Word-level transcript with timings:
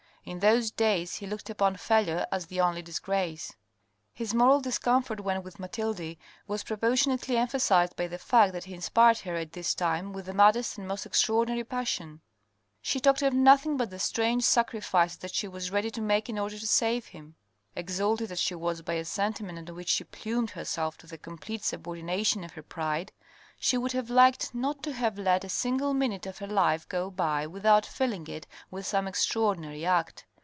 In 0.23 0.37
those 0.37 0.69
days 0.69 1.15
he 1.15 1.25
looked 1.25 1.49
upon 1.49 1.77
failure 1.77 2.27
as 2.31 2.45
the 2.45 2.61
only 2.61 2.83
disgrace. 2.83 3.55
His 4.13 4.35
moral 4.35 4.61
discomfort 4.61 5.21
when 5.21 5.41
with 5.41 5.57
Mathilde 5.59 6.15
was 6.45 6.63
proportion 6.63 7.11
ately 7.11 7.33
emphasized 7.37 7.95
by 7.95 8.05
the 8.05 8.19
fact 8.19 8.53
that 8.53 8.65
he 8.65 8.75
inspired 8.75 9.17
her 9.21 9.33
at 9.35 9.53
this 9.53 9.73
time 9.73 10.13
with 10.13 10.27
the 10.27 10.33
maddest 10.35 10.77
and 10.77 10.87
most 10.87 11.07
extraordinary 11.07 11.63
passion. 11.63 12.21
She 12.83 12.99
talked 12.99 13.23
of 13.23 13.33
nothing 13.33 13.77
but 13.77 13.89
the 13.89 13.97
strange 13.97 14.43
sacrifices 14.43 15.17
that 15.17 15.33
she 15.33 15.47
was 15.47 15.71
ready 15.71 15.89
to 15.89 16.01
make 16.01 16.29
in 16.29 16.37
order 16.37 16.59
to 16.59 16.67
save 16.67 17.07
him. 17.07 17.33
THE 17.73 17.79
INTRIGUE 17.79 17.97
485 17.97 18.29
Exalted 18.29 18.31
as 18.31 18.39
she 18.39 18.55
was 18.55 18.81
by 18.83 18.93
a 18.93 19.05
sentiment 19.05 19.67
on 19.69 19.75
which 19.75 19.89
she 19.89 20.03
plumed 20.03 20.51
herself, 20.51 20.99
to 20.99 21.07
the 21.07 21.17
complete 21.17 21.63
subordination 21.63 22.43
of 22.43 22.51
her 22.51 22.61
pride, 22.61 23.11
she 23.63 23.77
would 23.77 23.91
have 23.91 24.09
liked 24.09 24.55
not 24.55 24.81
to 24.81 24.91
have 24.91 25.19
let 25.19 25.43
a 25.43 25.47
single 25.49 25.93
minute 25.93 26.25
of 26.25 26.39
her 26.39 26.47
life 26.47 26.89
go 26.89 27.11
by 27.11 27.45
without 27.45 27.85
filling 27.85 28.25
it 28.25 28.47
with 28.71 28.87
some 28.87 29.07
extraordinary 29.07 29.85
act. 29.85 30.25